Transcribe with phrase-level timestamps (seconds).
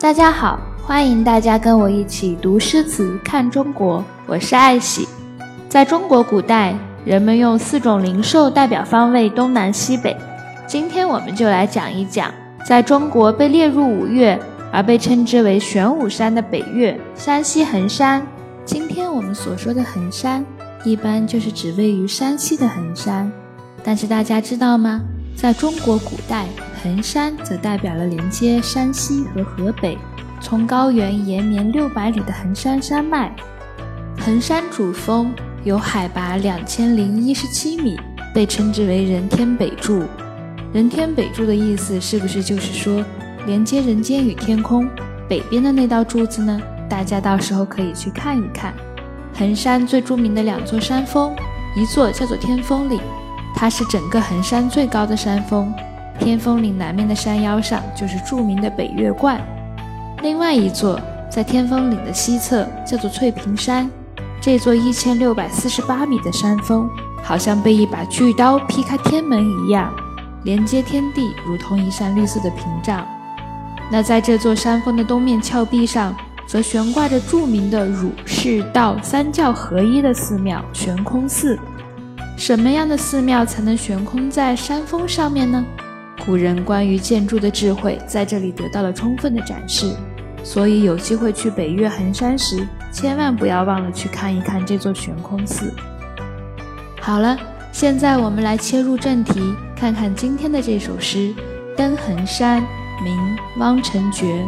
[0.00, 5.08] 大家好，欢迎大家跟我一起读诗词看中国，我是爱喜。
[5.68, 6.74] 在中国古代，
[7.04, 10.14] 人们用四种灵兽代表方位东南西北。
[10.66, 12.30] 今天我们就来讲一讲，
[12.66, 14.38] 在中国被列入五岳
[14.72, 18.26] 而被称之为玄武山的北岳——山西衡山。
[18.64, 20.44] 今天我们所说的衡山，
[20.84, 23.30] 一般就是指位于山西的衡山。
[23.82, 25.00] 但是大家知道吗？
[25.36, 26.46] 在中国古代，
[26.84, 29.96] 衡山则代表了连接山西和河北，
[30.38, 33.34] 从高原延绵六百里的衡山山脉。
[34.20, 35.34] 衡山主峰
[35.64, 37.98] 有海拔两千零一十七米，
[38.34, 40.02] 被称之为人天北柱。
[40.74, 43.02] 人天北柱的意思是不是就是说
[43.46, 44.86] 连接人间与天空
[45.26, 46.60] 北边的那道柱子呢？
[46.86, 48.74] 大家到时候可以去看一看。
[49.32, 51.34] 衡山最著名的两座山峰，
[51.74, 53.00] 一座叫做天峰岭，
[53.56, 55.72] 它是整个衡山最高的山峰。
[56.18, 59.40] 天峰岭南面的山腰上就是著名的北岳观，
[60.22, 61.00] 另外一座
[61.30, 63.90] 在天峰岭的西侧叫做翠屏山。
[64.40, 66.88] 这座一千六百四十八米的山峰，
[67.22, 69.92] 好像被一把巨刀劈开天门一样，
[70.44, 73.06] 连接天地，如同一扇绿色的屏障。
[73.90, 76.14] 那在这座山峰的东面峭壁上，
[76.46, 81.58] 则悬挂着著名的儒释道三教合一的寺庙悬空寺。
[82.36, 85.64] 什么样的寺庙才能悬空在山峰上面呢？
[86.26, 89.94] 古人关于建筑的智慧在这里得到了充分的展示，
[90.42, 95.70] 所以有机会去北岳衡山时，千万不要忘了去看一看这座悬空寺。
[96.98, 97.36] 好了，
[97.72, 101.18] 现在我们来切入正题，看看今天的这首诗
[101.76, 102.62] 《登衡山》，
[103.04, 103.14] 名
[103.58, 104.42] 汪承觉。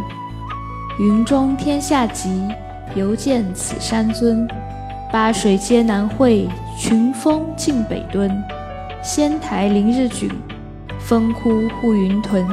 [0.98, 2.48] 云中天下极，
[2.94, 4.48] 犹见此山尊。
[5.12, 8.30] 八水皆南汇，群峰尽北敦。
[9.02, 10.30] 仙台临日浚。
[11.06, 12.44] 峰窟护云屯，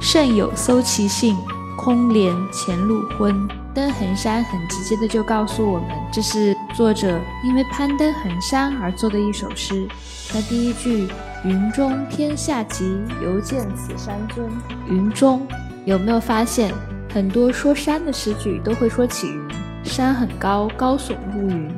[0.00, 1.36] 胜有搜其姓，
[1.76, 3.36] 空怜前路昏。
[3.74, 9.84] 登衡山很直接的就告诉我们，这是作者因为攀登衡山而作的一首诗。
[10.32, 11.08] 那第一句
[11.44, 12.84] “云中天下极，
[13.20, 14.48] 犹见此山尊”，
[14.88, 15.44] 云中
[15.84, 16.72] 有没有发现
[17.12, 19.48] 很多说山的诗句都会说起云？
[19.82, 21.68] 山很高，高耸入云，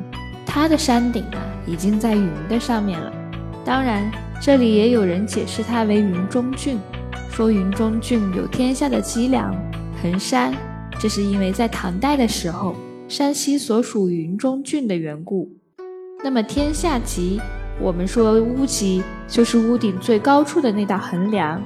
[0.45, 3.11] 它的山顶啊已经在云的上面了。
[3.63, 4.11] 当然。
[4.41, 6.79] 这里也有人解释它为云中郡，
[7.29, 9.53] 说云中郡有天下的脊梁
[10.01, 10.53] 衡山，
[10.97, 12.73] 这是因为在唐代的时候，
[13.09, 15.51] 山西所属云中郡的缘故。
[16.23, 17.41] 那么天下脊，
[17.81, 21.61] 我们说屋脊就是屋顶最高处的那道横梁，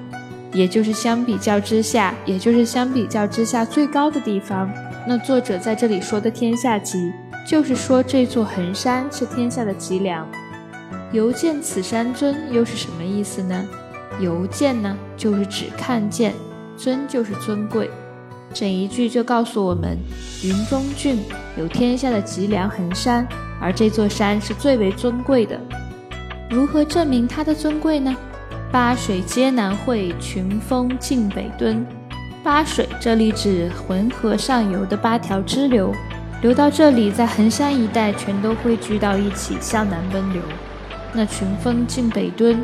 [0.51, 4.67] 也就是相比较之下，也就是相比较之下最高的地方。
[5.07, 7.11] 那作者在这里说的天下脊，
[7.47, 10.27] 就是说这座衡山是天下的脊梁。
[11.13, 13.63] 犹见此山尊，又是什么意思呢？
[14.19, 16.31] 犹见呢，就是只看见；
[16.75, 17.87] 尊就是尊贵。
[18.51, 19.95] 整一句就告诉我们，
[20.43, 21.23] 云中郡
[21.55, 23.27] 有天下的脊梁衡山，
[23.61, 25.59] 而这座山是最为尊贵的。
[26.49, 28.15] 如何证明它的尊贵呢？
[28.71, 31.85] 八水皆南汇，群峰尽北敦。
[32.43, 35.93] 八水这里指浑河上游的八条支流，
[36.41, 40.41] 流到这里，在衡山一带全都汇聚到一起，向南奔流。
[41.15, 42.59] 那群峰尽北敦，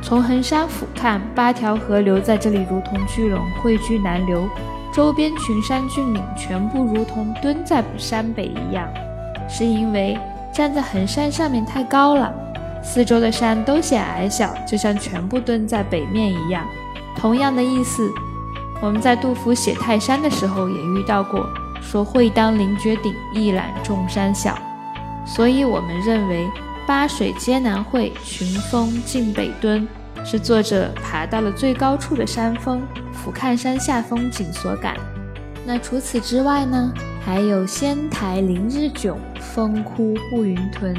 [0.00, 4.48] 从衡山俯瞰，八条河流在这里如同巨龙汇聚南流，
[4.94, 8.88] 周边群山峻岭全部如同蹲在山北一样，
[9.48, 10.16] 是因为
[10.52, 12.32] 站在衡山上面太高了，
[12.84, 16.64] 四周的山都显矮小，就像全部蹲在北面一样。
[17.16, 18.08] 同样的意思，
[18.80, 21.44] 我们在杜甫写泰山的时候也遇到过，
[21.82, 24.56] 说“会当凌绝顶，一览众山小”，
[25.26, 26.48] 所以我们认为。
[26.88, 29.86] 八水皆南汇，群峰尽北敦，
[30.24, 32.80] 是作者爬到了最高处的山峰，
[33.12, 34.96] 俯瞰山下风景所感。
[35.66, 36.90] 那除此之外呢？
[37.22, 40.96] 还有仙台临日迥，峰窟护云屯。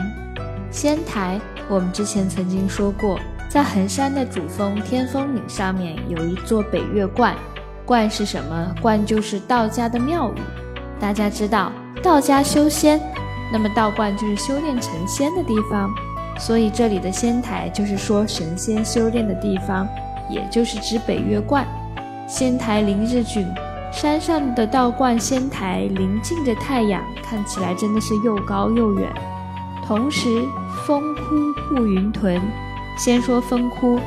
[0.70, 7.36] 仙台，我们之前曾经说过，在衡山的主峰天峰岭上面有一座北岳观，
[7.84, 8.76] 观是什么？
[8.80, 10.38] 观就是道家的庙宇。
[11.00, 11.72] 大家知道，
[12.04, 13.02] 道家修仙。
[13.52, 15.90] 那么道观就是修炼成仙的地方，
[16.38, 19.88] 所以这里的仙台就是说神仙修炼的地方，
[20.30, 21.66] 也就是指北岳观。
[22.28, 23.46] 仙台临日浚，
[23.92, 29.12] 山上的道观仙台临近着太阳，看起来真的是又高又远。
[29.86, 30.28] 同时，
[30.86, 32.40] 峰窟护云屯。
[32.96, 33.98] 先说峰窟，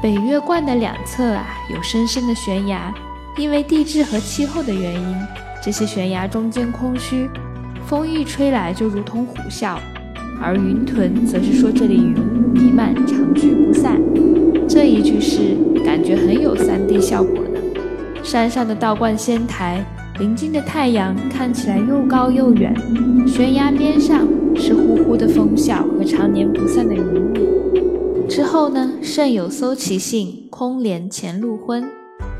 [0.00, 1.44] 北岳观的两侧啊
[1.74, 2.94] 有深深的悬崖，
[3.36, 5.16] 因为地质和气候的原因，
[5.60, 7.28] 这些悬崖中间空虚。
[7.88, 9.78] 风一吹来，就如同虎啸；
[10.42, 13.98] 而云屯则是说这里云雾弥漫，长聚不散。
[14.68, 17.58] 这一句诗感觉很有三 D 效果呢。
[18.22, 19.82] 山上的道观仙台，
[20.18, 22.76] 临近的太阳看起来又高又远。
[23.26, 28.26] 悬崖边上是呼呼的风啸和常年不散的云雾。
[28.28, 31.88] 之后呢，甚有搜其兴，空怜前路昏。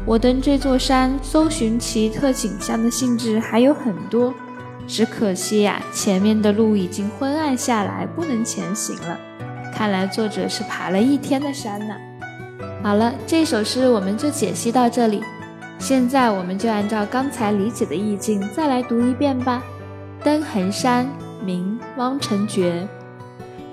[0.04, 4.34] 我登这座山，搜寻奇特景象的兴致还有很多，
[4.88, 9.20] 只可惜呀，前面的路已经昏暗下来，不能前行了。
[9.72, 11.94] 看来作者是爬了一天的山呢。
[12.82, 15.22] 好了，这首诗我们就解析到这里。
[15.78, 19.62] 现在我们就按照刚才理解的意境再来读一遍吧。
[20.24, 21.06] 登衡山，
[21.44, 22.88] 名汪承觉。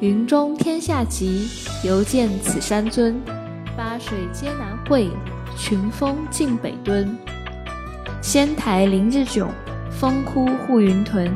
[0.01, 1.47] 云中天下极，
[1.83, 3.19] 犹见此山尊。
[3.77, 5.09] 八水皆南汇，
[5.57, 7.17] 群峰尽北敦。
[8.21, 9.47] 仙台林日迥，
[10.05, 11.33] 风枯护云屯。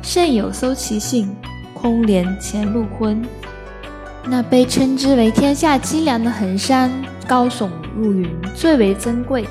[0.00, 1.28] 甚有搜其兴，
[1.74, 3.20] 空怜前路昏。
[4.24, 6.88] 那被称之为天下脊梁的衡山，
[7.26, 9.44] 高耸入云，最为珍贵。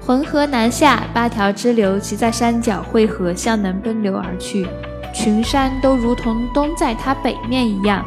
[0.00, 4.68] 浑河南下，八条支流齐在山脚汇合，向南奔流而去，
[5.12, 8.06] 群山都如同东在它北面一样。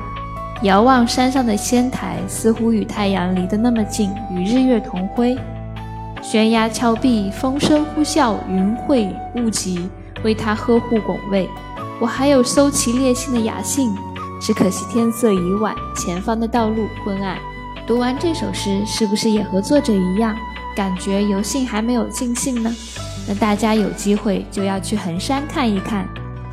[0.62, 5.38] 遥望山上的仙台，似乎与太阳离得那么近，与日月同辉。
[6.22, 9.90] 悬崖峭壁，风声呼啸，云汇雾集，
[10.26, 11.50] 为它呵护拱卫。
[12.02, 13.96] 我还有搜其烈性的雅兴，
[14.42, 17.38] 只可惜天色已晚，前方的道路昏暗。
[17.88, 20.36] 读完这首诗，是不是也和作者一样？
[20.76, 22.76] 感觉游兴还没有尽兴呢，
[23.30, 26.06] 那大家有机会就要去衡山看一看，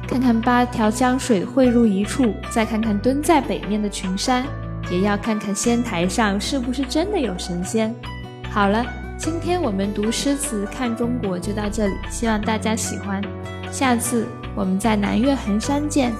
[0.06, 4.44] 看看八条江水汇入一处，再看看蹲在北面的群山，
[4.92, 7.92] 也要看看仙台上是不是真的有神仙。
[8.48, 8.86] 好了，
[9.18, 13.20] 今天我们读诗词看中国就到这里，希望大家喜欢，
[13.72, 16.12] 下次我们在南岳衡山见。